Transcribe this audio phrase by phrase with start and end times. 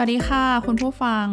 [0.00, 1.26] สวัสดีค่ะ คุณผู้ฟัง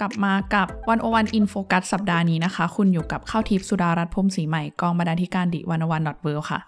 [0.00, 6.60] กลับมากับ101 In Focus สัปดาห์นี้นะคะ คุณอยู่กับข้าวทิพย์สุดารัตน์พรมศรีใหม่กองบรรณาธิการ The101.world ค่ะ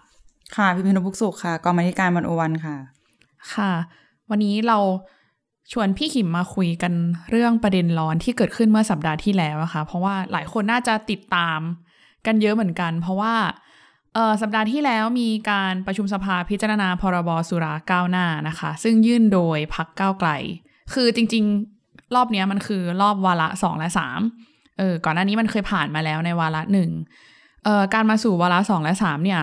[0.55, 2.75] ค่ะ พิพินพุกสุขค่ะ กองบรรณาธิการ 101 ค่ะ
[3.53, 3.71] ค่ะ
[4.29, 4.77] วันนี้เรา
[5.71, 6.93] ชวนพี่ขิมมาคุยกัน
[7.29, 11.59] เรื่องประเด็นร้อนที่เกิดขึ้นเมื่อสัปดาห์ที่แล้วอะค่ะเพราะว่าหลายคนน่าจะติดตาม
[12.25, 13.35] กันเยอะเหมือนกัน เพราะว่า
[14.13, 20.31] เออสัปดาห์ที่แล้วมีการประชุมสภาพิจารณาพรบสุราก้าวหน้านะคะ ซึ่งยื่นโดยพรรคก้าวไกล
[20.93, 21.43] คือจริง
[21.79, 24.19] ๆ รอบนี้มันคือรอบวาระสองและสาม
[24.77, 26.89] เออก่อนหน้านี้มันเคยผ่านมาแล้วในวาระหนึ่ง
[27.63, 29.41] เอ่อการมาสู่วาระสองและสามเนี่ย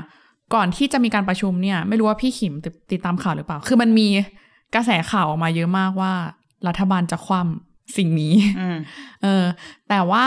[0.55, 4.09] ก่อนที่จะมีการประชุมเนี่ย ไม่รู้ว่าพี่ขิมติดติดตามข่าวหรือเปล่า คือมันมี
[4.75, 6.13] กระแสข่าวออกมาเยอะมากว่า
[6.69, 8.79] รัฐบาลจะคว่ำสิ่งนี้อืม
[9.23, 9.45] เออ
[9.89, 10.27] แต่ว่า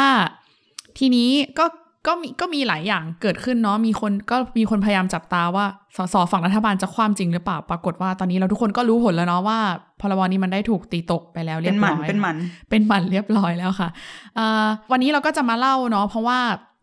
[0.98, 1.66] ทีนี้ก็
[2.08, 5.66] ก็มีก็มีหลายอย่างเกิดขึ้นเนาะมีคนก็มีคนพยายามจับตาว่า
[5.98, 9.60] สสฝั่งรัฐบาลจะคว่ำจริงหรือเปล่าปรากฏว่าตอนนี้เราทุกคนก็รู้ผลแล้วเนาะว่า
[10.02, 12.36] พรบนี้มันได้ถูกตีตกไปแล้วเรีเป็ยนบหมันร้อยเป็นหมัน
[12.70, 13.90] เป็นหมันเรียบร้อยแล้วค่ะ
[14.36, 16.40] เอ่อวันนี้เราก็จะมาเล่าเนาะเพราะว่า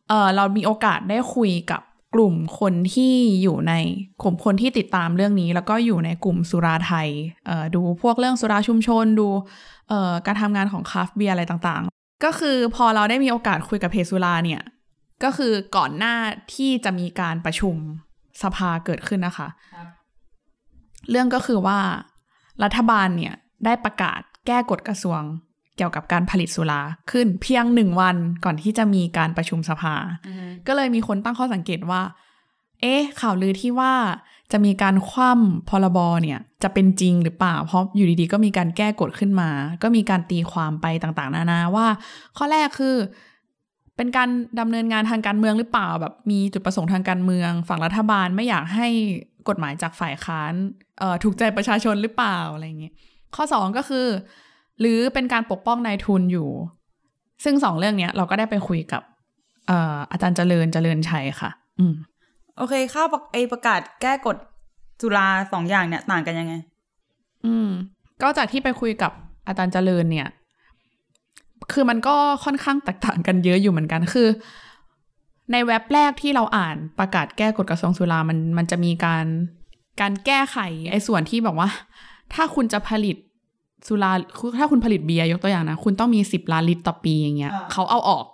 [0.09, 1.83] เออเรามีโอกาสได้คุยกับ
[2.14, 3.72] กลุ่มคนที่อยู่ใน
[4.22, 7.09] กลุ่มคนที่ติดตามเรื่องนี้ แล้วก็อยู่ในกลุ่มสุราไทย
[7.47, 9.28] เอ่อดูพวกเรื่องสุราชุมชนดู
[9.89, 14.62] เอ่อการทำงานของคราฟต์เบียร์อะไรต่างๆ ก็คือพอเราได้มีโอกาสคุยกับเพจสุราเนี่ย
[15.25, 16.14] ก็คือก่อนหน้า
[16.55, 17.77] ที่จะมีการประชุม
[18.42, 19.48] สภาเกิดขึ้นนะคะ
[21.11, 21.78] เรื่องก็คือว่า
[22.62, 25.20] รัฐบาลเนี่ยได้ประกาศแก้กฎกระทรวง
[25.77, 29.94] เกี่ยวกับการผลิตสุราขึ้นเพียงหนึ่งวันก่อนที่จะมีการประชุมสภา
[30.67, 32.03] ก็เลยมีคนตั้งข้อสังเกตว่า
[32.81, 33.94] เอ๊ะ ข่าวลือที่ว่า
[34.53, 39.50] จะมีการคว่ำพรบเนี่ย จะเป็นจริงหรือเปล่า เพราะอยู่ดีๆ ก็มีการแก้กฎขึ้นมา
[39.83, 41.87] ก็มีการตีความไปต่างๆ นานาว่า
[42.37, 42.97] ข้อแรกคือ
[43.97, 44.29] เป็นการ
[44.61, 48.89] ดำเนินงานทางการเมืองหรือเปล่าแบบมีจุดประสงค์ทางการเมือง ฝั่งรัฐบาลไม่อยากให้
[49.49, 50.53] กฎหมายจากฝ่ายค้าน
[50.99, 52.95] เอ่อถูกใจประชาชนหรือเปล่าอะไรอย่างเงี้ย
[53.34, 54.07] ข้อสองก็คือ
[54.81, 56.49] หรือเป็นการปกป้องนายทุนอยู่
[57.45, 59.03] ซึ่งสองเรื่องเนี้ยเราก็ได้ไปคุยกับ
[59.67, 61.95] เอ่ออาจารย์เจริญเจริญชัยค่ะ อืม
[62.57, 64.37] โอเคข้าวประไอประกาศแก้กฎ
[65.01, 66.55] จุฬาสองอย่างเนี่ยต่างกันยังไง
[67.47, 67.71] อืม
[68.23, 69.13] ก็จากที่ไปคุยกับ
[69.49, 70.28] อาจารย์เจริญเนี่ย
[71.72, 74.28] คือมันก็ค่อนข้างแตกต่างกันเยอะอยู่เหมือนกันคือ
[75.53, 79.27] ในเว็บแรกที่เราอ่านประกาศแก้กฎกระทรวงสุรามันมันจะมีการ
[80.00, 80.59] การแก้ไข
[80.91, 81.69] ไอ้ส่วนที่บอกว่า
[82.34, 83.16] ถ้าคุณจะผลิต
[83.87, 88.25] สุราคือถ้าคุณผลิตเบียร์ยกตัวอย่างนะ คุณต้องมีสิบล้านลิตรต่อปีอย่างเงี้ยอ่าเขาเอาออก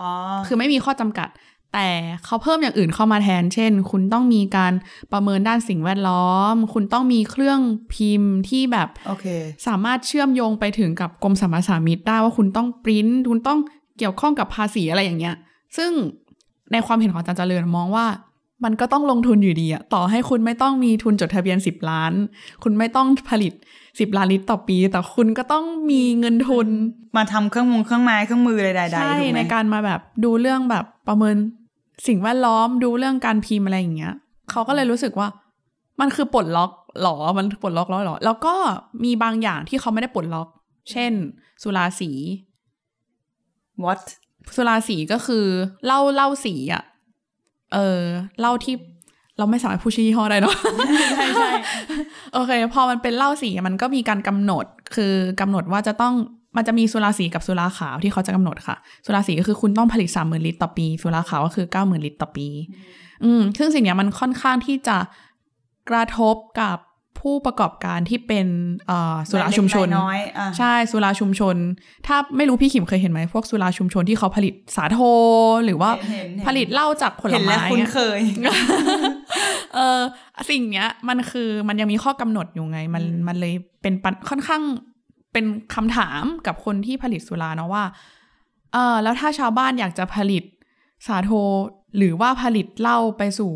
[0.00, 0.10] อ๋อ
[0.46, 1.28] คือไม่มีข้อจำกัด
[1.74, 1.88] แต่
[2.24, 4.72] เขาเพิ่มอย่างอื่นเข้ามาแทน เช่น คุณต้องมีการ
[5.12, 7.60] ประเมินด้านสิ่งแวดล้อม คุณต้องมีเครื่อง
[7.94, 9.26] พิมพ์ที่แบบโอเค
[9.66, 13.58] สามารถเชื่อมโยงไปถึงกับกรมสรรพสามิตได้ว่าคุณต้องปริ้นคุณต้อง
[13.98, 15.36] เกี่ยวข้องกับภาษีอะไรอย่างเงี้ย
[15.76, 15.90] ซึ่ง
[16.72, 18.06] ในความเห็นของอาจารย์เจริญมองว่า
[18.64, 22.12] มันก็ต้องลงทุนอยู่ดีอะต่อให้คุณไม่ต้องมีทุนจดทะเบียน 10 ล้าน
[22.62, 23.52] คุณไม่ต้องผลิต
[23.84, 26.66] 10 ล้านลิตรต่อปี แต่คุณก็ต้องมีเงินทุน
[27.16, 31.36] มาทำเครื่องมือเครื่องไม้เครื่องมืออะไรใดๆใช่ถูกไหมในการมาแบบดูเรื่องแบบประเมิน
[32.06, 34.14] สิ่งแวดล้อมดูเรื่องการพิมพ์อะไรอย่างเงี้ย
[34.50, 35.28] เขาก็เลยรู้สึกว่า
[36.00, 36.70] มันคือปลดล็อก
[37.02, 38.54] หรอมันปลดล็อกแล้วหรอ แล้วก็
[39.04, 40.48] มีบางอย่างที่เขาไม่ได้ปลดล็อก
[40.90, 41.12] เช่น
[41.62, 42.10] สุราสี
[43.84, 44.00] what
[44.56, 45.44] สุราสีก็คือ
[45.84, 46.82] เหล้าเหล้าสีอะ
[47.72, 48.02] เออ
[48.40, 48.74] เหล้าที่
[49.38, 50.54] เราไม่สามารถพูดชื่อยี่ห้อได้เนาะ
[51.16, 51.50] ใช่ใช่
[52.32, 54.64] โอเค พอมันเป็นเหล้าสีมันก็มีการกำหนด
[54.94, 56.14] คือกำหนดว่าจะต้อง
[56.56, 58.76] มันจะมีสุราสีกับสุราขาวที่เขาจะกำหนดค่ะ
[59.06, 62.48] สุราสีก็คือคุณต้องผลิตสามหมื่นลิตรต่อปี สุราขาวก็คือเก้าหมื่นลิตรต่อปี
[63.24, 64.96] อืมซึ่งสิ่งเนี้ยมันค่อนข้างที่จะ
[65.90, 66.76] กระทบกับ
[67.20, 68.46] ผู้ประกอบการที่เป็น
[68.86, 71.56] เอ่อสุราชุมชนรายเล็กรายน้อยอะใช่สุราชุมชน
[72.06, 74.98] ถ้าไม่รู้พี่ขิมเคยเห็นไหมพวกสุราชุมชนที่เขาผลิตสาโท
[75.64, 78.20] หรือว่าเห็นเห็นผลิตเหล้าจากผลเห็นไม้แล้วคุ้นอะเคย
[79.74, 80.00] เออ
[80.50, 84.62] สิ่งเนี้ยมันคือมันยังมีข้อกำหนดอยู่ไง มันมันเลยเป็นปัญค่อนข้าง
[85.32, 85.44] เป็น
[85.74, 87.84] คำถามกับคนที่ผลิตสุราเนาะว่า
[88.72, 90.42] เออแล้วถ้าชาวบ้านอยากจะผลิต
[91.06, 91.30] สาโท
[91.96, 93.52] หรือว่าผลิตเหล้าไปสู่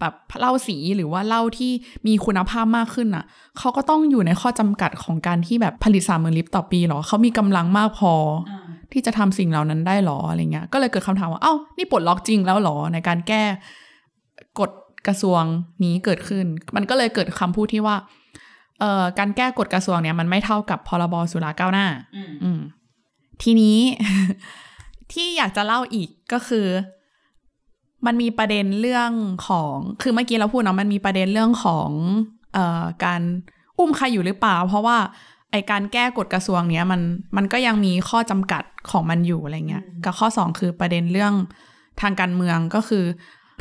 [0.00, 1.72] แบบเหล้าสีหรือว่าเหล้าที่
[2.06, 3.24] มีคุณภาพมากขึ้นอะ
[3.58, 8.12] เขาก็ต้องอยู่ในข้อจำกัดของการที่แบบผลิตสามหมื่นลิตรต่อปีเหรอเขามีกำลังมากพอ
[8.92, 13.42] ที่จะทำสิ่งเหล่านั้นได้หรออะไรเงี้ยก็เลยเกิดคำถามว่าเอ้านี่ปลดล็อกจริงแล้วหรอในการแก้
[14.60, 14.70] กฎ
[15.06, 15.42] กระทรวง
[15.84, 16.44] นี้เกิดขึ้น
[16.76, 17.96] มันก็เลยเกิดคำพูดที่ว่า
[18.80, 21.86] เอ่อการแก้กฎกระทรวงเนี่ยมันไม่เท่ากับพรบสุราก้าวหน้า
[22.16, 22.60] อืมอืม
[23.42, 23.78] ทีนี้
[25.12, 26.66] ที่อยากจะเล่าอีกก็คือ
[28.06, 29.10] มันมีประเด็นเรื่อง
[29.48, 31.90] ของคือเมื่อกี้เราพูดเนาะมันมีประเด็นเรื่องของ
[32.54, 33.20] เอ่อการ
[33.78, 34.98] อุ้มใครอยู่หรือเปล่า เพราะว่า
[35.52, 37.00] ไอการแก้กฎกระทรวงเนี้ยมัน
[37.36, 41.34] มันก็ยังมีข้อจำกัดของมันอยู่อะไรเงี้ยกับข้อสองคือประเด็นเรื่อง
[42.00, 43.04] ทางการเมืองก็คือ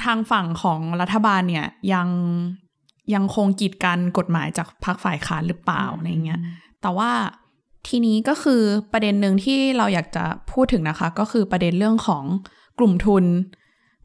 [0.04, 2.08] ทางฝั่งของรัฐบาลเนี่ยยัง
[3.14, 6.40] ยังคงกีดกันกฎหมายจากพรรคฝ่ายค้านหรือเปล่าอะไรเงี้ย
[6.82, 7.12] แต่ว่า
[7.88, 8.62] ทีนี้ก็คือ
[8.94, 12.24] ประเด็นหนึ่งที่เราอยากจะพูดถึงนะคะ ก็คือประเด็นเรื่องของ
[12.80, 13.26] กลุ่มทุน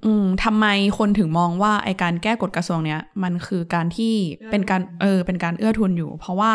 [0.04, 0.66] อืมทำไม
[0.98, 4.14] คนถึงมองว่าไอการแก้กฎกระทรวงเนี้ยมันคือการที่
[4.50, 6.52] เป็นการเออเป็นการเอื้อทุนอยู่ เพราะว่า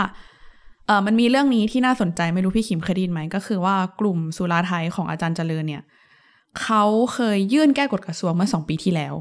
[0.88, 5.84] เออมันมีเรื่องนี้ที่น่าสนใจไม่รู้พี่ขิมเคยได้ยินไหม ก็คือว่ากลุ่มสุราไทยของอาจารย์เจริญเนี่ย
[6.62, 6.84] เขา
[7.14, 9.14] เคยยื่นแก้กฎกระทรวงเมื่อสองปีที่แล้ว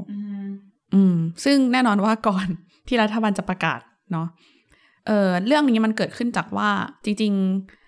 [0.95, 2.47] อืม ซึ่งแน่นอนว่าก่อน
[2.87, 3.79] ที่รัฐบาลจะประกาศ
[4.11, 4.27] เนาะ
[5.07, 6.69] เออเรื่องนี้มันเกิดขึ้นจากว่า
[7.03, 7.33] จริง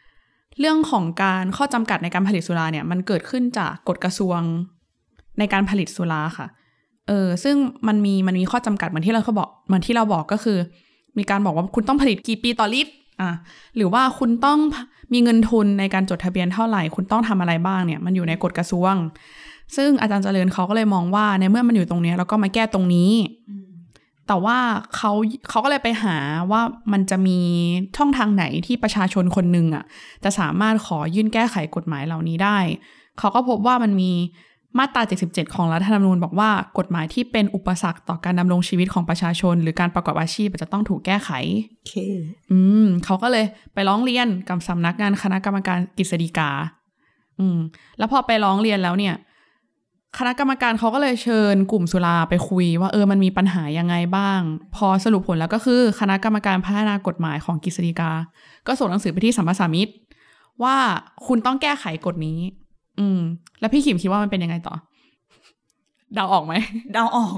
[0.01, 4.39] ๆ เรื่องของการข้อจำกัดในการผลิตสุราเนี่ย มันเกิดขึ้นจากกฎกระทรวง
[5.39, 6.47] ในการผลิตสุราค่ะ
[7.07, 7.55] เออซึ่ง
[7.87, 10.57] มันมีมันมีข้อจำกัดเหมือนที่เราเขาบอกเหมือนที่เราบอกก็คือ
[11.17, 12.91] มีการบอกว่าคุณต้องผลิตกี่ปีต่อลิตร
[13.21, 13.29] อะ
[13.75, 14.59] หรือว่าคุณต้อง
[15.13, 18.95] มีเงินทุนในการจดทะเบียนเท่าไหร่ คุณต้องทำอะไรบ้างเนี่ย มันอยู่ในกฎกระทรวง
[19.75, 23.11] ซึ่งอาจารย์เจริญเขาก็เลยมองว่าในเมื่อมันอยู่ตรงนี้เราก็มาแก้ตรงนี้
[24.29, 24.57] แต่ว่า
[24.95, 25.11] เขา
[25.49, 26.15] เขาก็เลยไปหา
[26.51, 26.61] ว่า
[26.91, 27.39] มันจะมี
[27.97, 29.83] ช่องทางไหนที่ประชาชนคนหนึ่งอะ
[30.23, 32.57] จะสามารถขอยื่นแก้ไขกฎหมายเหล่านี้ได้
[33.19, 34.11] เขาก็พบว่ามันมี
[34.77, 41.29] มาตรา 77 ของรัฐธรรมนูญบอกว่ากฎหมายที่เป็นอุปสรรคต่อการดำรงชีวิตของประชาชน หรือการประกอบอาชีพจะต้องถูกแก้ไข
[41.71, 41.95] โอเค
[42.51, 46.51] อืมเขาก็เลยไปร้องเรียนกับสำนักงานคณะกรรมการกฤษฎีกา
[47.39, 47.57] อืม
[47.97, 49.15] แล้วพอไปร้องเรียนแล้วเนี่ย
[50.17, 54.41] คณะกรรมการเขาก็เลยเชิญกลุ่มสุราไปคุยว่าเออมันมีปัญหายังไงบ้าง
[54.75, 58.11] พอสรุปผลแล้วก็คือคณะกรรมการพัฒนากฎหมายของกฤษฎีกา
[58.67, 59.87] ก็ส่งหนังสือไปที่สัมมาสามิต
[60.63, 60.75] ว่า
[61.27, 62.39] คุณต้องแก้ไขกฎนี้
[62.99, 63.19] อืม
[63.59, 64.75] แล้วพี่ขิมคิดว่ามันเป็นยังไงต่อ
[66.15, 66.53] เดาออกไหม
[66.93, 67.37] เดาออก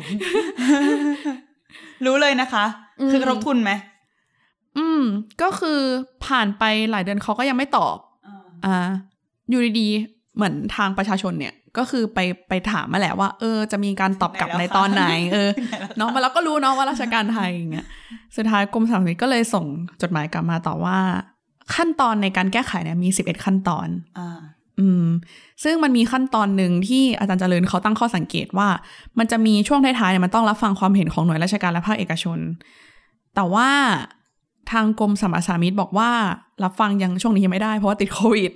[2.06, 2.65] รู้เลยนะคะ
[3.00, 3.71] อืมคือกระทบทุนไหม
[4.77, 5.01] อืม
[5.41, 5.79] ก็คือ
[6.25, 7.97] ผ่านไปหลายเดือนเขาก็ยังไม่ตอบ
[8.65, 8.75] อ่า
[9.50, 12.19] อยู่ดีๆเหมือนทางประชาชนเนี่ย ก็คือไป
[12.50, 17.88] ไปถามมาแหละว่า เออ จะมีการตอบกลับไหนแล้วในตอนไหนคะเออไหนแล้วคะเนาะมาแล้วก็รู้เนาะว่าราชการไทยอย่างเงี้ย
[18.38, 19.65] สุดท้ายกรมสรรพสามิตก็เลยส่ง
[20.01, 21.00] จดหมายกลับมาต่อว่า
[21.75, 23.88] ขั้นตอนในการแก้ไขเนี่ยมี11ขั้นตอน
[24.19, 24.39] อ่า
[24.79, 25.06] อืม
[25.63, 28.68] ซึ่งมันมีขั้นตอนหนึ่งที่อาจารย์เจริญเขาตั้งข้อสังเกตว่า
[29.18, 32.39] มันจะมีช่วงท้ายๆเนี่ยมันต้องรับฟังความเห็นของหน่วยราชการและภาคเอกชน
[33.35, 33.69] แต่ว่า
[34.71, 36.09] ทางกรมสรรพสามิตบอกว่า
[36.63, 38.51] รับฟังยังช่วงนี้ยังไม่ได้เพราะว่าติดโควิด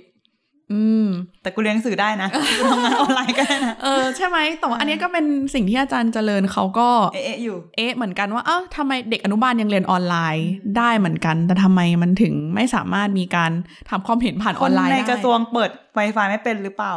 [0.72, 1.08] อืม
[1.42, 5.24] แต่กูเรียนหนังสือได้นะกูทำงานออนไลน์ก็ได้นะ เออใช่ไหมแต่ว่าอันนี้ก็เป็น
[5.54, 10.48] สิ่งที่อาจารย์เจริญเขาก็เอ๊ะๆอยู่ เอ๊ะเหมือนกันว่าเอ้าทำไมเด็กอนุบาลยังเรียนออนไลน์
[10.78, 13.52] ได้เหมือนกัน แต่ทำไมมันถึงไม่สามารถมีการ
[13.90, 16.94] ทำความเห็นผ่านอคอนนไลน์ในได้กระทรวงเปิด Wi-Fi ไม่เป็นหรือเปล่า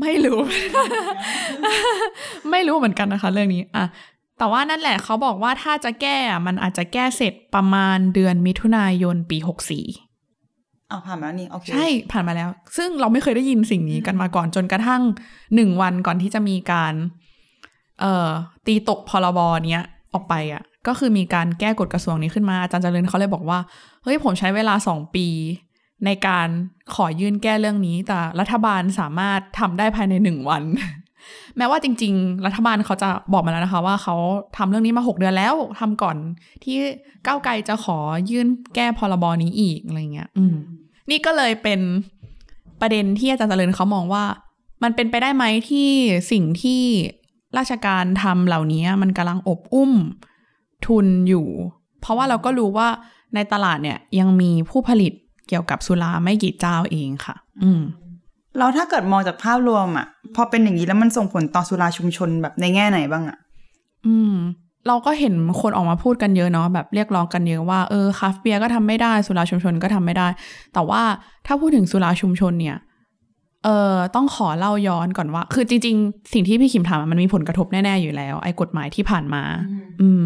[0.00, 0.40] ไม่รู้
[2.50, 3.84] ไม่รู้เหมือนกันนะคะ เรื่องนี้อะ
[4.38, 9.84] แต่ว่านั่นแหละเขาบอกว่าถ้าจะแก้อะมันอาจจะแก้เสร็จประมาณเดือนมิถุนายนปีหกสี่
[10.92, 15.02] เอาผ่านมาแล้วนี่โอเคใช่ผ่านมาแล้ว ซึ่งเราไม่เคยได้ยินสิ่งนี้กันมาก่อนจนกระทั่ง
[15.54, 16.94] หนึ่งวันก่อนที่จะมีการ
[18.00, 18.30] เอ่อ
[18.66, 19.38] ตีตกพรบ
[19.70, 23.58] เนี้ยออกไปอะ ก็คือมีการแก้กฎกระทรวงนี้ขึ้นมาอาจารย์เจริญเขาเลยบอกว่า
[24.02, 25.26] เฮ้ยผมใช้เวลาสองปี
[26.04, 26.48] ในการ
[26.94, 30.62] ขอยื่นแก้เรื่องนี้ แต่รัฐบาลสามารถทำได้ภายในหนึ่งวัน
[31.56, 34.16] แม้ว่าจริง ๆ รัฐบาลเขาจะบอกมาแล้วนะคะ ว่าเขา
[34.56, 36.16] ทำเรื่องนี้มาหกเดือนแล้วทำก่อน
[36.64, 36.76] ที่
[37.26, 37.98] ก้าวไกลจะขอ
[38.30, 40.56] ยื่นแก้พรบนี้อีกอะไรเงี้ย อืม
[41.10, 41.80] นี่ก็เลยเป็น
[42.80, 44.24] ประเด็นที่อาจารย์เจริญเขามองว่า
[44.82, 45.88] มันเป็นไปได้ไหมที่
[46.32, 46.82] สิ่งที่
[47.58, 49.92] ราชการทำเหล่านี้มันกำลังอบอุ้ม
[50.86, 51.46] ทุนอยู่
[52.00, 52.88] เพราะว่าเราก็รู้ว่า
[53.34, 55.12] ในตลาดเนี่ยยังมีผู้ผลิต
[55.48, 57.82] เกี่ยวกับสุราไม่กี่เจ้าเองค่ะ อืม
[58.58, 63.38] เราถ้าเกิดมองจากภาพรวมอะ พอเป็นอย่างนี้แล้วมันส่งผลต่อสุราชุมชนแบบในแง่ไหนบ้างอะ
[64.06, 64.34] อืม
[64.86, 70.28] เราก็เห็นคนออกมาพูดกันเยอะเนาะแบบเรียกร้องกันเยอะว่าเออคราฟต์เบียร์ก็ทำไม่ได้สุราชุมชนก็ทำไม่ได้
[70.74, 71.02] แต่ว่า
[71.46, 72.76] ถ้าพูดถึงสุราชุมชนเนี่ย
[73.64, 79.42] เออต้องขอเล่าย้อนก่อนว่า คือจริง ๆ สิ่งที่พี่ขิมถามอะมันมีผลกระทบแน่ ๆ อยู่แล้ว ไอ้กฎหมายที่ผ่านมา
[80.00, 80.22] อืม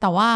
[0.00, 0.30] แต่ว่า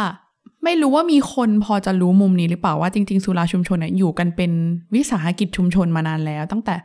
[0.64, 4.52] ไม่รู้ว่ามีคนพอจะรู้มุมนี้หรือเปล่าว่าจริง ๆ สุราชุมชนเนี่ยอยู่กันเป็น
[4.94, 6.76] วิสาหกิจชุมชนมานานแล้ว ตั้งแต่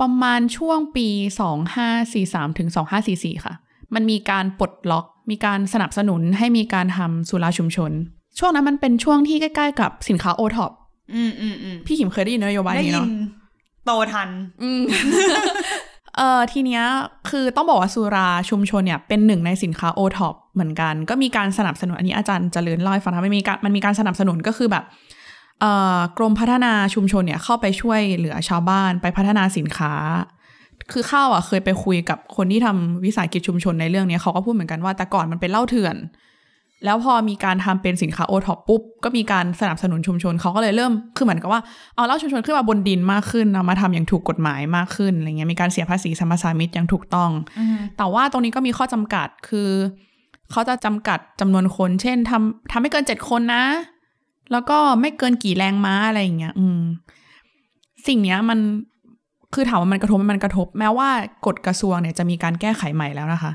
[0.00, 1.08] ประมาณช่วงปี
[1.82, 2.68] 2543 ถึง
[3.06, 3.54] 2544 ค่ะ
[3.94, 7.92] มันมีการปลดล็อก มีการสนับสนุนให้มีการทำสุราชุมชน
[8.38, 10.72] ช่วงนั้นมันเป็นช่วงที่ใกล้ ๆ กับสินค้าโอท็อป
[11.14, 13.08] อืมอืมอืมพี่ขิมเคยได้ยินนโยบายนี้เนาะได้นี้ยิน
[13.84, 14.28] โตทัน
[14.62, 14.82] อืม
[16.16, 16.82] เอ่อทีเนี้ย
[17.30, 24.84] คือต้องบอกว่าสุราชุมชนเนี่ยเป็นหนึ่งในสินค้าโอท็อปเหมือนกัน ก็มีการสนับสนุนอันนี้อาจารย์เจริญเล่าให้ฟังนะมันมีการมันมีการสนับสนุนก็คือแบบ
[25.60, 29.92] เอ่อกรมพัฒนาชุมชนเนี่ยเข้าไปช่วยเหลือชาวบ้านไปพัฒนาสินค้า
[30.92, 35.96] คือข้าวอะเคยไปคุยกับคนที่ทำวิสาหกิจชุมชนในเรื่องนี้เขาก็พูดเหมือนกันว่าแต่ก่อนมันเป็นเหล้าเถื่อน
[36.84, 41.60] แล้วพอมีการทำเป็นสินค้าโอท็อปปุ๊บ ก็มีการสนับสนุนชุมชนเขาก็เลยเริ่มคือเหมือนกับว่า
[41.94, 47.30] เอาเหล้าชุมชนขึ้นมาบนดินมากขึ้นเอามาทำอย่างถูกกฎหมายมากขึ้นอะไรเงี้ยมีการเสียภาษีสมปทามิตอย่างถูกต้อง
[47.96, 49.70] แต่ว่าตรงนี้ก็มีข้อจำกัดคือ
[50.50, 53.64] เขาจะจำกัดจำนวนคน เช่นทำทำไม่เกินเจ็ดคนนะ
[54.52, 56.80] แล้วก็ไม่เกินกี่แรงม้าอะไรอย่างเงี้ย อืม
[58.06, 58.58] สิ่งเนี้ยมัน
[59.56, 61.08] คือถามว่ามันกระทบไหมมันกระทบ แม้ว่า
[61.46, 63.52] กฎกระทรวงเนี่ยจะมีการแก้ไขใหม่แล้วนะคะ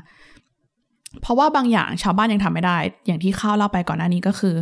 [1.20, 4.54] เพราะว่าบางอย่างชาวบ้านยังทำไม่ได้ อย่างที่ข้าวเล่าไปก่อนหน้านี้ก็คือ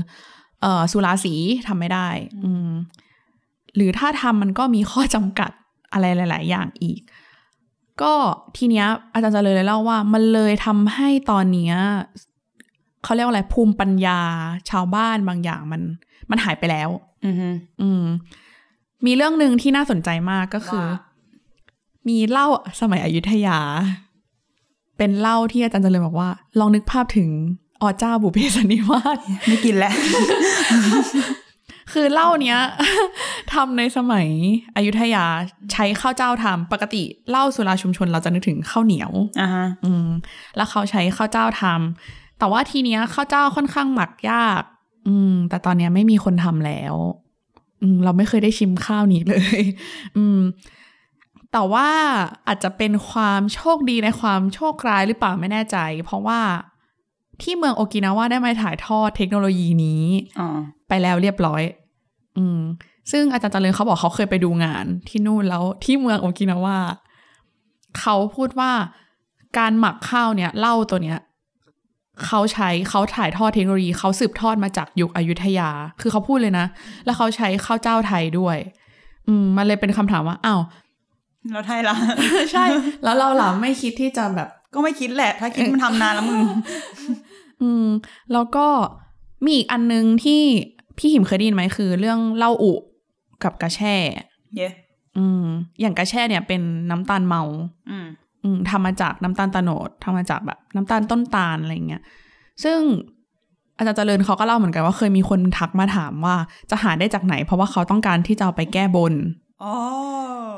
[0.60, 1.34] เอ่อสุราสี
[1.68, 2.08] ทำไม่ได้
[2.44, 2.70] อืม
[3.76, 5.50] หรือถ้าทำมันก็มีข้อจำกัด
[5.92, 7.00] อะไรหลาย ๆ อย่างอีก
[8.02, 8.12] ก็
[8.56, 11.74] ทีเนี้ย อาจารย์จะเลยเลยเล่าว่า มันเลยทำให้ตอนเนี้ย
[13.04, 14.20] เขาเรียกว่าอะไรภูมิปัญญา
[14.70, 15.82] ชาวบ้านบางอย่างมัน
[16.30, 16.88] มันหายไปแล้ว
[17.24, 17.48] อือฮึ
[17.80, 18.04] อืม
[19.06, 20.98] มีเรื่องหนึ่งที่น่าสนใจมากก็คือว่า
[22.08, 22.46] มีเหล้า
[22.80, 23.58] สมัยอยุธยา
[24.98, 26.28] เป็นเหล้าที่อาจารย์เจริญบอกว่า
[26.58, 27.28] ลองนึกภาพถึง
[27.82, 29.94] อเจ้าบุพเพสันนิวาสไม่กินแล้ว
[31.92, 32.58] คือเหล้าเนี้ย
[33.52, 34.28] ทำในสมัย
[34.76, 35.24] อยุธยา
[35.72, 40.06] ใช้ข้าวเจ้าทำปกติเหล้าสุราชุมชนเราจะนึกถึงข้าวเหนียวอ่าฮะอืม
[40.56, 44.62] แล้วเขาใช้ข้าวเจ้าทำแต่ว่าทีเนี้ยข้าวเจ้าค่อนข้างหมักยาก
[45.08, 46.94] อืม แต่ตอนเนี้ยไม่มีคนทำแล้ว
[47.82, 49.60] อืม เราไม่เคยได้ชิมข้าวนี้เลย
[50.16, 50.38] อืม
[51.52, 51.88] แต่ว่า
[52.46, 56.40] อาจจะเป็นความโชคดีในความโชคร้ายหรือเปล่าไม่แน่ใจ เพราะว่า
[57.42, 60.04] ที่เมืองโอกินาวาได้มาถ่ายทอดเทคโนโลยีนี้
[60.40, 60.48] อ๋อ
[60.88, 61.62] ไปแล้วเรียบร้อย
[62.38, 62.60] อืม
[63.10, 66.78] ซึ่งอาจารย์เจริญเขาบอกเขาเคยไปดูงาน ที่นู่นแล้วที่เมืองโอกินาวา
[68.00, 68.72] เขาพูดว่า
[69.58, 71.18] การหมักข้าวเนี่ยเหล้าตัวเนี้ย
[72.24, 76.66] เขาใช้เขาถ่ายทอดเทคโนโลยีเขาสืบทอดมาจากยุคอยุธยา คือเขาพูดเลยนะ
[77.04, 78.56] แล้วเขาใช้ข้าวเจ้าไทยด้วย
[79.26, 80.60] อืมมันเลยเป็นคำถามว่าอ้าว
[81.52, 81.96] แล้วไทยล่ะ
[82.52, 82.64] ใช่
[83.04, 86.40] แล้วเราล่ะไม่คิดที่จะแบบ ก็ไม่คิดแหละ ถ้าคิดมันทำนานแล้วมึง
[87.62, 87.86] อืม
[88.32, 88.66] แล้วก็
[89.44, 90.42] มีอีกอันนึงที่
[90.98, 92.72] พี่หิมเคยได้ยินไหมคือ เรื่องเหล้าอุ
[93.42, 93.96] กับกระแช่
[94.56, 94.68] เย้
[95.18, 95.44] อืม
[95.80, 97.42] อย่างกระแช่เนี่ยเป็นน้ำตาลเมา
[97.90, 98.06] อืม
[98.42, 102.02] อืมทำมาจากน้ำตาลตะโนดทำมาจากแบบน้ำตาลต้นตาลอะไรเงี้ย
[102.64, 102.80] ซึ่ง
[103.76, 106.36] อาจารย์เจริญเขาก็เล่าเหมือนกันว่าเคยมีคนทักมาถามว่า
[106.70, 109.14] จะหาได้จากไหน เพราะว่าเขาต้องการที่จะเอาไปแก้บน
[109.64, 109.76] อ๋อ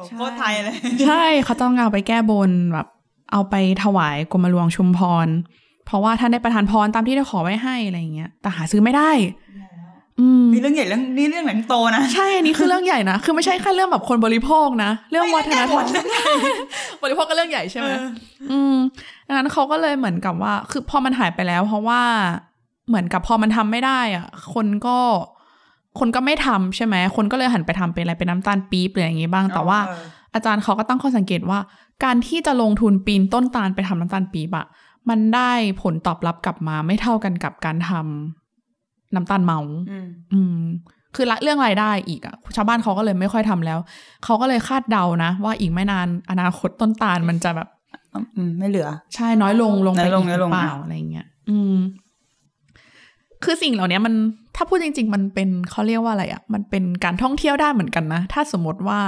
[0.07, 2.87] ใช่โคตรไทยเลย ใช่เขาต้องเอาไปแก้บนแบบ
[3.33, 5.29] เอาไปถวายกรมหลวงชุมพร
[5.87, 9.11] เพราะว่าท่านได้ประทานพรตามที่ได้ขอไว้ให้อะไรเงี้ย แต่หาซื้อไม่ได้
[10.21, 15.87] อืมมีเรื่องใหญ่เรื่องนี่เรื่องหนังโตนะใช่อันนี้คือเรื่องใหญ่นะคือไม่ใช่แค่เรื่องแบบคนบริโภคนะ เรื่องวัฒนธรรม
[17.03, 18.09] บริโภคก็เรื่องใหญ่ใช่ไหมเออ
[18.51, 18.75] อืม
[19.27, 22.03] ดังนั้นเขาก็เลยเหมือนกับว่า คือพอมันหายไปแล้ว เพราะว่า
[22.89, 24.99] เหมือนกับพอมันทำไม่ได้อะ คนก็
[25.99, 31.59] คนก็ไม่ทำใช่ไหมคนก็เลยหันไปทำเป็นอะไรเป็นน้ำตาลปี๊บหรืออย่างนี้บ้าง แต่ว่าเอออาจารย์เขาก็ตั้งข้อสังเกตว่า
[32.05, 34.67] การที่จะลงทุนปีนต้นตาลไปทำน้ำตาลปี๊บอะ
[35.09, 39.59] มันได้ผลตอบรับกลับมาไม่เท่ากันกับการทำน้ำตาลเมา
[39.91, 40.59] อืมอืม
[41.15, 43.79] คือละเรื่องรายได้อีกอะชาวบ้านเขาก็เลยไม่ค่อยทำแล้ว
[44.25, 47.69] เขาก็เลยคาดเดานะ ว่าอีกไม่นานอนาคตต้นตาลมันจะแบบ
[48.37, 51.77] อืมไม่เหลือ ใช่น้อยลงลงไปน้อยลงอีกน้อยหลรืงอเปล่าอะอะไรเงี้ยอืม
[53.45, 54.15] คือสิ่งเหล่านี้มัน
[54.57, 59.01] ถ้าพูดจริง ๆ มันเป็นเขาเรียกว่าอะไรอะมันเป็นการท่องเที่ยวได้เหมือนกันนะ ถ้าสมมติว่า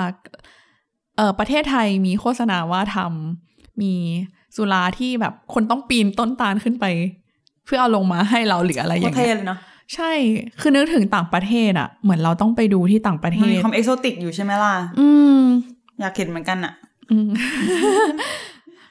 [1.16, 3.92] เออประเทศไทยมีโฆษณาว่าทำมี
[4.56, 6.84] สุราที่แบบคนต้องปีนต้นตาลขึ้นไป
[7.64, 9.58] เพื่อเอาลงมาให้เราหรืออะไรอโคตย่ารงเท่เงี้ยเลยเนาะ
[9.94, 10.10] ใช่
[10.60, 15.40] คือนึกถึงต่างประเทศอะเหมือนเราต้องไปดูที่ต่างประเทมันมีศความเอกโซติกอยู่ใช่ไหมล่ะ อืม
[16.00, 16.72] อยากเห็นเหมือนกันอะ
[17.10, 17.28] อืม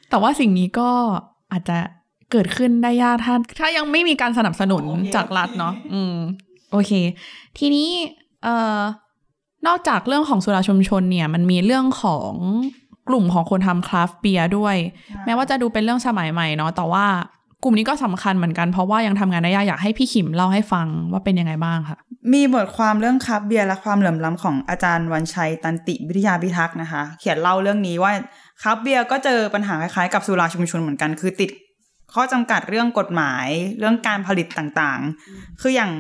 [0.10, 0.90] แต่ว่าสิ่งนี้ก็
[1.52, 1.78] อาจจะ
[2.34, 4.84] เกิดขึ้นได้ยากถ้าถ้ายังไม่มีการสนับสนุน
[5.16, 6.16] จากรัฐเนาะอืม
[6.72, 6.92] โอเค
[7.58, 7.90] ทีนี้
[8.44, 8.80] เอ่อ
[9.68, 12.34] นอกจากเรื่องของสุราชุมชนเนี่ย มันมีเรื่องของ
[13.10, 14.76] กลุ่มของคนทำคราฟต์เบียร์ด้วย
[15.26, 17.06] แม้ว่าจะดูเป็นเรื่องสมัยใหม่เนาะแต่ว่า
[17.64, 21.98] กลุ่มนี้ก็สำคัญเหมือนกันเพราะว่ายังทำงานได้ยากอยากให้พี่ขิมเล่าให้ฟังว่าเป็นยังไงบ้างค่ะ
[22.34, 28.12] มีบทความเรื่องคราฟต์เบียร์และความเหลื่อมล้ำของอาจารย์วันชัยตันติวิทยาพิทักษ์นะคะ เขียนเล่าเรื่องนี้ว่า
[28.62, 31.50] คราฟต์เบียร์ก็เจอปัญหาคล้ายๆกับสุราชุมชนเหมือนกัน คือติด
[32.14, 33.48] ข้อจำกัดเรื่องกฎหมาย
[33.80, 35.92] เรื่องการผลิตต่างๆ คืออย่าง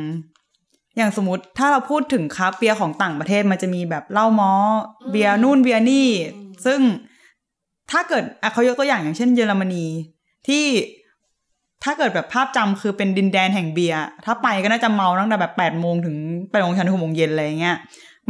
[0.97, 4.53] อย่างสมมติถ้าเราพูดถึงคราฟต์เบียร์ของต่างประเทศมันจะมีแบบเหล้าม้อ
[5.11, 6.09] เบียร์นู่นเบียร์นี่
[6.65, 6.79] ซึ่ง
[7.91, 9.85] ถ้าเกิดอะเขายกตัวอย่างอย่างเช่น เยอรมนี
[10.47, 10.65] ที่
[11.83, 16.15] ถ้าเกิดแบบภาพจำคือเป็นดินแดนแห่งเบียร์ถ้าไปก็น่าจะเมาตั้งแต่แบบแปดโมงถึง
[16.49, 17.77] แปดโมงเช้าถึงหกโมงเย็นอะไรอย่างเงี้ย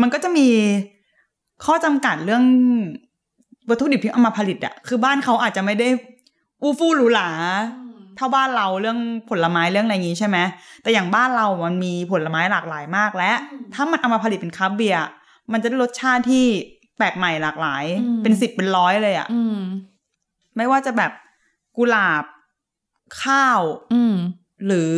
[0.02, 0.48] มันก็จะมี
[1.66, 2.44] ข้อจำกัดเรื่อง
[3.70, 5.88] วัตถุดิบที่เอามาผลิตอะคือบ้านเขาอาจจะไม่ได้
[6.64, 7.30] อู้ฟู่หรูหรา
[8.18, 10.38] เท่าบ้านเราเรื่องผลไม้เรื่องอะไรอย่างนี้ใช่ไหม
[10.82, 13.32] แต่อย่างบ้านเรา มันมีผลไม้หลากหลายมากและ
[13.74, 15.02] ถ้ามันเอามาผลิตเป็นคราฟต์เบียร์
[15.52, 16.46] มันจะได้รสชาติที่
[16.98, 19.58] แปลกใหม่หลากหลายอืมเป็นสิบเป็นร้อยเลยอะอืม
[20.56, 21.12] ไม่ว่าจะแบบ
[21.78, 22.24] กุหลาบ
[23.22, 23.62] ข้าว
[23.94, 24.16] อืม
[24.66, 24.96] หรือ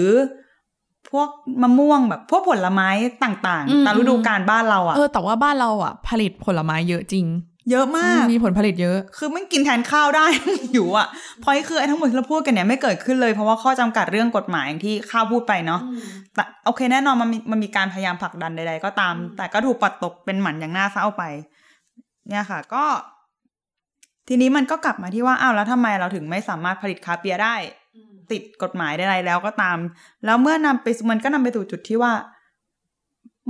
[1.12, 1.30] พวก
[1.62, 2.90] มะม่วงแบบพวกผลไม้
[3.24, 7.26] ต่างอืมๆตามฤดูกาลบ้านเราอะเออแต่ว่าบ้านเราอะ ผลิตผลไม้เยอะจริง
[7.72, 10.26] เยอะมากมีผลผลิตเยอะ คือไม่กินแทนข้าวได้
[10.74, 11.08] อยู่อะ
[11.42, 15.82] เพราะไอ้คือไอ้ทั้งหมดที่เราพูดกันเนี่ยไม่เกิดขึ้นเลยเพราะว่าข้อจำกัดเรื่องกฎหมายอย่างที่ข้าวพูดไปเนาะ
[16.36, 21.24] แต่โอเคแน่นอนมันมีมันมีการพยายามผลักดันใดๆก็ตาม แต่ก็ถูกปัดตกเป็นหมันอย่างน่าเศร้าไป
[22.30, 22.84] เนี่ยค่ะ ก็
[24.28, 27.56] ทีนี้มันก็กลับมาที่ว่าอ้าวแล้วทำไมเราถึงไม่สามารถผลิตคาเปียร์ได้
[28.32, 29.78] ติดกฎหมายใดๆแล้วก็ตาม
[30.26, 32.12] แล้วเมื่อนำไปมันก็นำไปสู่จุดที่ว่า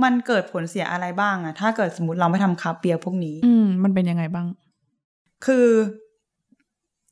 [0.02, 4.46] มันเกิดผลเสียอะไรบ้างอะถ้าเกิดสมมติเราไม่ทำคาเปียร์พวกนี้ อืมมันเป็นยังไงบ้าง
[5.46, 5.66] คือ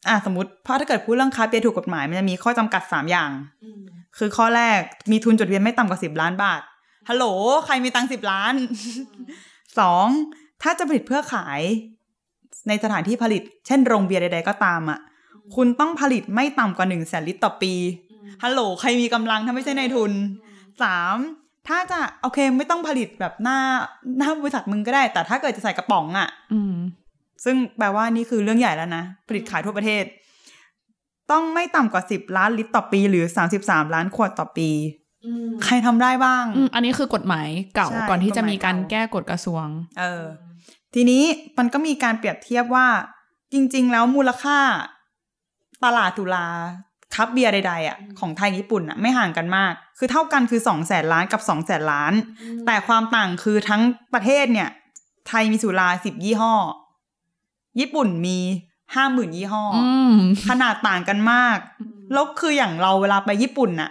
[0.09, 3.31] อะสมมติเพราะถ้าเกิดพูดเรื่องค้าเปียร์ถูกกฎหมายมันจะมีข้อจำกัดสามอย่าง
[4.19, 6.61] คือข้อแรกมีทุนจดทะเบียนไม่ต่ำกว่าสิบล้านบาท
[7.09, 7.25] ฮัลโหล
[7.67, 8.55] ใครมีตังสิบล้าน
[9.79, 10.07] สอง
[10.63, 11.61] ถ้าจะผลิตเพื่อขาย
[12.69, 15.01] ในสถานที่ผลิต เช่นโรงเบียร์ใด ๆ ก็ตามอะ
[15.55, 17.75] คุณต้องผลิตไม่ต่ำกว่าหนึ่งแสนลิตรต่อปี
[18.43, 20.13] ฮัลโหล ใครมีกำลังถ้าไม่ใช่ในทุน
[20.83, 21.17] สาม
[21.69, 23.59] ถ้าจะโอเคไม่ต้องผลิตแบบหน้า
[24.19, 26.75] หน้าบริษัทมึงก็ได้ แต่ถ้าเกิดจะใส่กระป๋องอะ อืม
[27.45, 30.05] ซึ่งแปลว่านี่คือเรื่องใหญ่แล้วนะ ผลิตขายทั่วประเทศ
[31.31, 34.71] ต้องไม่ต่ำกว่าสิบล้านลิตรต่อปี หรือสามสิบสามล้านขวดต่อปี
[35.65, 39.67] ใครทำได้บ้างอืมอันนี้คือกฎหมายเก่าใช่ก่อนที่จะมีการกฎหมายเก่าแก้กฎกระทรวง
[39.99, 40.25] เออ
[40.95, 41.23] ทีนี้
[41.59, 42.87] มันก็มีการเปรียบเทียบว่า
[43.53, 44.59] จริง ๆ แล้วมูลค่า
[45.85, 46.47] ตลาดตุลา
[47.15, 52.13] คับเบียร์ใดๆอะของไทยญี่ปุ่นอะไม่ห่างกันมาก คือเท่ากันคือสองแสนล้านกับสองแสนล้าน
[52.67, 53.83] แต่ความต่างคือทั้ง
[54.15, 54.69] ประเทศเนี่ย
[55.29, 56.55] ไทยมีสุราสิบยี่ห้อ
[57.81, 58.39] ญี่ปุ่นมี
[58.95, 60.17] ห้าหมื่นยี่ห้อออืม
[60.49, 61.59] ขนาดต่างกันมาก
[62.13, 63.91] แล้วคืออย่างเราเวลาไปญี่ปุ่นน่ะ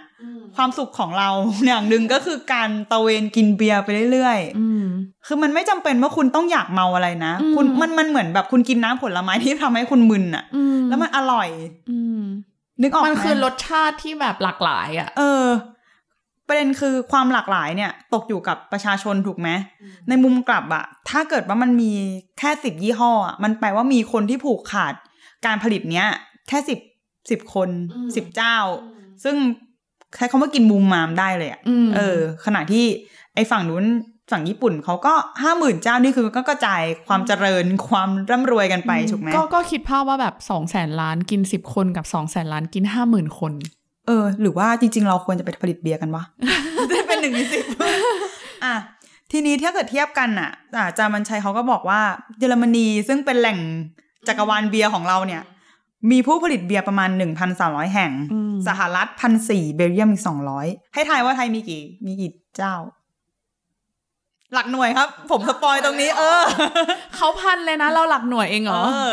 [0.56, 1.28] ความสุขของเรา
[1.66, 4.84] อย่างหนึ่งก็คือการตะเวนกินเบียร์ไปเรื่อยๆอืม
[5.26, 11.48] คือมันไม่จำเป็นว่าคุณต้องอยากเมาอะไรนะอืมคุณมันมันเหมือนแบบคุณกินน้ำผลไม้ที่ทำให้คุณมึนอะอืมแล้วมันอร่อย
[11.90, 12.23] อืม
[12.82, 15.44] นึกออกไหมันคือรสชาติที่แบบหลากหลายอะ เออ
[16.48, 19.48] ประเด็นคือความหลากหลายเนี่ย ตกอยู่กับประชาชนถูกไหม
[20.08, 21.92] ในมุมกลับอะถ้าเกิดว่ามันมี
[22.38, 24.94] แค่สิบยี่ห้ออะมันแปลว่ามีคนที่ผูกขาด
[25.46, 26.06] การผลิตเนี้ย
[26.48, 26.78] แค่สิบ
[27.30, 28.56] สิบคนอืมสิบเจ้า
[29.24, 29.36] ซึ่ง
[30.16, 32.84] ใช้คำว่ากินบูมมามได้เลยอะอืมเออ ขณะที่
[33.34, 33.84] ไอ้ฝั่งนู้น
[34.30, 43.52] ฝั่งญี่ปุ่นเขาก็ห้าหมื่นเจ้านี่คือก็กระจายความเจริญความร่ำรวยกันไปถูกไหมก็ก็คิดภาพว่าแบบสองแสนล้านกินสิบคนกับสองแสนล้านกินห้าหมื่นคน
[44.06, 46.24] เออ หรือว่าจริง ๆ เราควรจะไปผลิตเบียร์กันวะ
[46.98, 47.64] จะเป็นหนึ่งในสิบ
[48.64, 48.74] อะ
[49.32, 52.00] ทีนี้ถ้าเกิดเทียบกันอะอาจารย์มันชัยเขาก็บอกว่า
[52.38, 53.58] เยอรมนีซึ่งเป็นแหล่ง
[54.28, 55.42] จักรวาลเบียร์ของเราเนี่ย
[56.10, 57.10] มีผู้ผลิตเบียร์ประมาณ
[57.52, 60.22] 1,300 แห่งอืมสหรัฐพันสี่เบลเยียมอีก
[60.58, 62.74] 200 ให้ทายว่าไทยมีกี่มีกี่เจ้า
[64.54, 66.42] หลักหน่วยครับ ผมสปอยตรงนี้ เออ
[67.16, 69.12] เขาพันเลยนะ เราหลักหน่วยเองเหรอเออ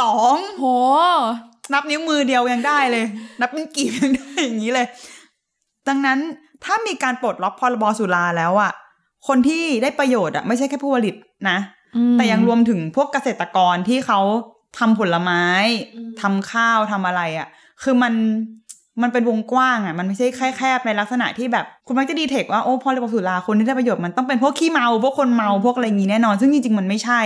[0.00, 0.64] สองโห
[1.72, 3.04] นับนิ้วมือเดียวยังได้เลย
[3.40, 4.86] นับเป็นกีบยังได้อย่างนี้เลย
[5.88, 6.18] ดังนั้น
[6.64, 8.72] ถ้ามีการปลดล็อกพรบสุราแล้วอะ
[9.28, 11.14] คนที่ได้ประโยชน์อะไม่ใช่แค่ผู้ผลิต
[11.50, 11.58] นะ
[11.96, 14.20] อืมแต่ยังรวมถึงพวกเกษตรกรที่เขา
[14.78, 15.44] ทำผลไม้
[16.22, 17.48] ทำข้าวทำอะไรอะ
[17.82, 18.14] คือมัน
[19.02, 27.20] มันเป็นวงกว้างอะ มันไม่ใช่แค่แคบในลักษณะที่แบบ คุณมักจะดีเทคว่า โอ้พอระบบสุราคนที่ได้ประโยชน์มันต้องเป็นพวกขี้เมา พวกคนเมาพวกอะไรอย่างงี้แน่นอน ซึ่งจริงๆมันไม่ใช่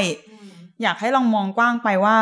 [0.82, 2.16] อยากให้ลองมองกว้างไปว่า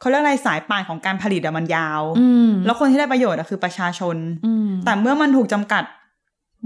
[0.00, 4.16] เขาเรียกอะไรสายป่านของการผลิตอะมันยาวอืมแล้วคนที่ได้ประโยชน์อะคือประชาชน
[4.46, 5.84] อืมแต่เมื่อมันถูกจำกัด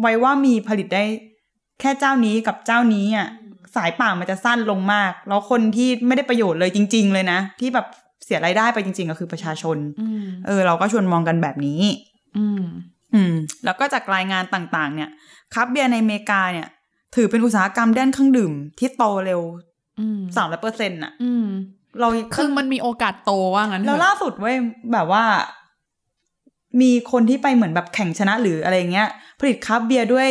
[0.01, 1.05] ไว้ว่ามีผลิตได้
[1.81, 3.29] แค่เจ้านี้กับเจ้านี้อะ
[3.77, 7.87] สายป่านมันจะสั้นลงมาก แล้วคนที่ไม่ได้ประโยชน์เลยจริง ๆ เลยนะที่แบบ
[8.25, 11.83] เสียรายได้ไปจริงๆก็คือประชาชนอืมเออ เราก็ชวนมองกันแบบนี้
[12.39, 12.63] อืม
[13.15, 13.33] อืม
[13.65, 15.11] แล้วก็จากรายงานต่างๆ เนี่ย
[15.55, 16.69] ครับเบียร์ในอเมริกาเนี่ย
[17.17, 19.41] ถือเป็นอุตสาหกรรมด้านเครื่องดื่ม ที่โตเร็ว
[20.01, 21.47] อืมสามร้อยเปอร์เซ็นต์อะอืม
[22.01, 24.57] เราคือมันมีโอกาสโตว่างั้นเถแล้วอะล่าสุดเว้ย
[24.93, 25.25] แบบว่า
[26.81, 29.09] มีคนที่ไปเหมือนแบบแข่งชนะหรืออะไรเงี้ย
[29.41, 30.29] ผลิตคราฟต์เบียร์ด้วย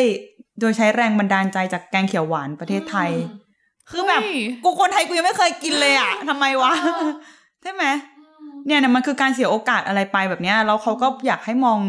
[0.59, 3.09] โดยใช้แรงบันดาลใจจากแกงเขียวหวานประเทศไทย
[3.89, 6.73] คือแบบเฮ้ยกูคนไทยกูยังไม่เคยกินเลยอะทำไมวะ
[7.63, 7.83] ใช่ไหม
[8.65, 11.79] เนี่ยนะมันคือการเสียโอกาสอะไรไปแบบเนี้ยแล้วเขาก็อยากให้มอง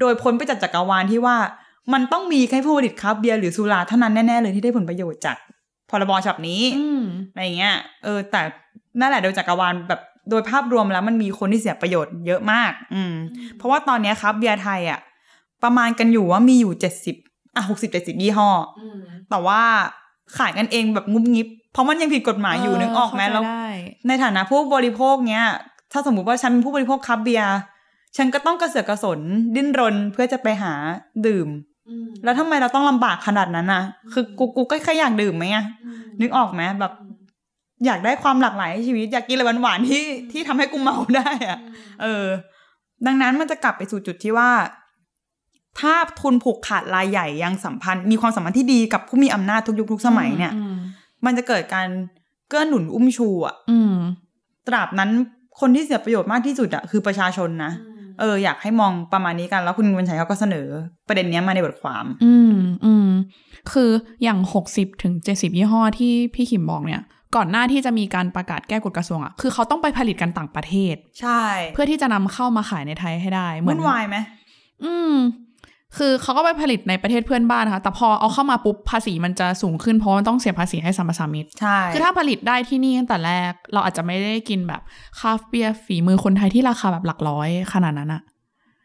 [0.00, 1.36] โดยพ้นไปจากจักรวาลที่ว่า
[1.92, 5.36] มันต้องมีแค่ผู้ผลิตคราฟต์เบียร์หรือสุราเท่านั้นแน่ๆเลยที่ได้ผลประโยชน์จาก
[5.90, 8.40] พรบฉบับนี้อืมอะไรเงี้ยเออ แต่
[9.00, 10.00] นั่นแหละโดยจักรวาลแบบ
[10.30, 13.14] โดยภาพรวมแล้วมันมีคนที่เสียประโยชน์เยอะมาก อืม
[13.56, 15.00] เพราะว่าตอนเนี้ยครับเบียร์ไทยอะ
[15.64, 17.16] ประมาณกันอยู่ว่ามีอยู่เจ็ดสิบ
[17.56, 18.82] อะหกสิบเจ็ดสิบยี่ห้ออ
[19.30, 19.60] แต่ว่า
[20.36, 23.68] ขายกันเองแบบงุบงิบ เพราะมันยังผิดกฎหมายอยู่นึกออกไหมเข้าใจแล้วได้
[24.08, 25.44] ในฐานะผู้บริโภคเนี้ย
[25.92, 27.56] ถ้าสมมุติว่าฉันเป็นผู้บริโภคครับเบียร์
[28.16, 29.20] ฉันก็ต้องกระเสือกกระสน
[29.56, 30.72] ดิ้นรนเพื่อจะไปหา
[31.26, 31.48] ดื่ม
[32.24, 33.82] แล้วทำไมเราต้องลำบากขนาดนั้นนะ
[34.12, 35.64] คือกูกูก็แค่อยากดื่มไหมอะ
[36.20, 36.92] นึกออกไหมแบบ
[37.86, 41.58] อยากได้ความหลากหลายในชีวิตอยากกินอะไรหวานๆที่ที่ทำให้กูเมาได้อะ
[42.02, 42.26] เออ
[43.06, 44.50] ดังนั้นมันจะกลับไปสู่จุดที่ว่า
[45.80, 50.64] ถ้าทุนผูกขาดรายใหญ่ยังสัมพันธ์ มีความสัมพันธ์ที่ดีกับผู้มีอำนาจทุกยุคทุกสมัยเนี่ยอื
[51.24, 51.88] มมันจะเกิดการ
[52.48, 53.94] เกื้อหนุนอุ้มชูอะอืม
[54.68, 55.10] ตราบนั้น
[55.60, 57.72] คนที่เสียประโยชน์มากที่สุดอะคือประชาชนนะ
[58.20, 60.66] เอออยากให้มองประมาณนี้กัน แล้วคุณวันชัยเขาก็เสนอ
[61.08, 63.08] ประเด็นเนี้ยมาในบทความ อืมอืม
[63.72, 63.90] คือ
[64.22, 67.02] อย่างหกสิบถึงเจ็ดสิบยี่ห้อที่พี่ขิมบอกเนี่ย
[67.36, 71.42] ก่อนหน้าที่จะมีการประกาศแก้กฎกระทรวงอะคือเขาต้องไปผลิตกันต่างประเทศ ใช่
[71.74, 74.16] เพื่อที่จะนำเข้ามาขายในไทยให้ได้ เหมืวุ่อนนวายไหม
[74.84, 75.14] อืม
[75.98, 84.82] คือเขาก็ไปผลิตในประเทศเพื่อนบ้านค่ะแต่พอเอาเข้ามาปุ๊บภาษีมันจะสูงขึ้นเพราะมันต้องเสียภาษีให้สัมปทานมิตรใช่ คือถ้าผลิตได้ที่นี่ตั้งแต่แรก เราอาจจะไม่ได้กินแบบ
[85.18, 88.22] คราฟต์เบียร์ฝีมือคนไทยที่ราคาแบบหลักร้อยขนาดนั้นอะ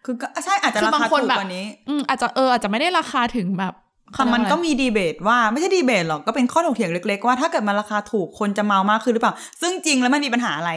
[0.06, 3.74] คือก็ใช่อาจจะคือราบางคาคนถูกแบบกว่านี้ อืมอาจจะเอออาจจะไม่ได้ราคาถึงแบบ
[4.16, 10.72] แต่มันก็มีดีเบตว่าไม่ใช่ดีเบตหรอกก็เป็นข้อถกเถียงเล็ก ๆ ว่าถ้าเกิดมันราคาถูกคนจะเมามากขึ้นหรือเปล่า ซึ่งจริงแล้วมันมีปัญหาอะไร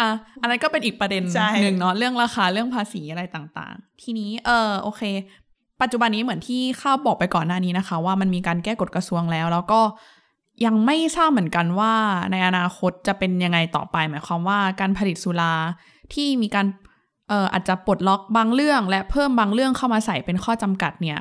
[0.00, 5.02] อะอันนั้นก็เป็นอีกประเด็นใช่หนึ่งเนาะเรื่องราคาเรื่องภาษีอะไรต่างๆ ทีนี้เออโอเค
[5.82, 9.80] ปัจจุบันนี้เหมือนที่ข้าวบอกไปก่อนหน้านี้นะคะ ว่ามันมีการแก้กฎกระทรวงแล้ว แล้วก็
[10.64, 11.94] ยังไม่ทราบเหมือนกันว่า
[12.32, 15.54] ในอนาคตจะเป็นยังไงต่อไป หมายความว่าการผลิตสุรา
[16.12, 21.20] ที่มีการเอ่ออาจจะปลดล็อกบางเรื่อง และเพิ่มบางเรื่องเข้ามาใส่เป็นข้อจำกัดเนี่ย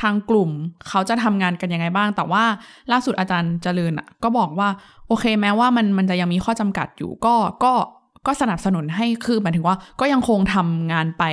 [0.00, 0.50] ทางกลุ่ม
[0.88, 2.44] เขาจะทำงานกันยังไงบ้าง แต่ว่า
[2.92, 4.68] ล่าสุดอาจารย์เจริญอะก็บอกว่า
[5.08, 7.72] โอเคแม้ว่ามันมันจะยังมีข้อจำกัดอยู่ก็ก็
[8.26, 11.24] ก็สนับสนุนให้คือหมายถึงว่าก็ยังคงทำงานไป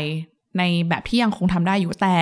[0.58, 2.16] ในแบบที่ยังคงทำได้อยู่แต่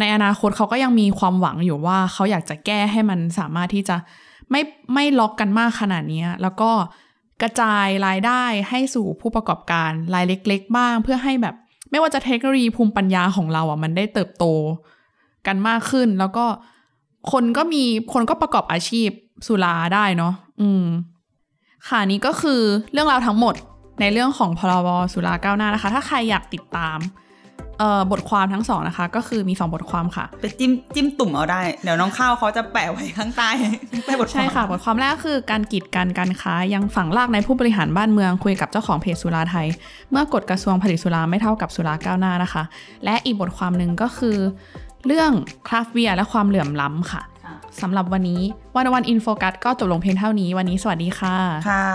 [0.00, 3.96] ในอนาคตเขาก็ยังมีความหวังอยู่ว่าเขาอยากจะแก้ให้มันสามารถที่จะ
[4.50, 4.62] ไม่
[4.94, 6.70] ไม่ล็อกกันมากขนาดนี้แล้วก็
[7.42, 11.54] กระจายรายได้ให้สู่ผู้ประกอบการรายเล็ก ๆ บ้าง เพื่อให้แบบ
[11.90, 14.44] ไม่ว่าจะเทคโนโลยีภูมิปัญญาของเราอะมันได้เติบโต
[15.46, 16.44] กันมากขึ้น แล้วก็
[17.32, 19.08] คนก็มีคนก็ประกอบอาชีพ
[19.46, 20.86] สุราได้เนาะอืม
[21.88, 22.60] ค่ะนี่ก็คือ
[22.92, 23.54] เรื่องราวทั้งหมด
[24.00, 26.98] ในเรื่องของพรบสุราก้าวหน้านะคะ ถ้าใครอยากติดตาม
[28.12, 33.50] บทความทั้งสองนะคะ ก็คือมีสองบทความค่ะไปจิ้มจิ้มตุ่มเอาได้ เดี๋ยวน้องข้าวเขาจะแปะไว้ข้างใต้
[34.04, 39.66] ใต้บทความใช่ค่ะ บทความแรกคือการกีดกันการค้ายังฝังลากในผู้บริหารบ้านเมืองคุยกับเจ้าของเพจสุราไทย
[40.10, 42.62] เมื่อกฎกระทรวงผลิตสุราไม่เท่ากับสุราก้าวหน้านะคะ
[43.04, 44.36] และอีกบทความหนึ่งก็คือ
[45.06, 45.30] เรื่อง
[45.68, 47.22] คราฟต์เบียร์และความเหลื่อมล้ำค่ะ
[47.80, 48.42] สำหรับวันนี้
[48.76, 51.36] วันวันอินโฟกัสก็จบลงเพียงเท่านี้ วันนี้สวัสดีค่ะ
[51.70, 51.86] ค่ะ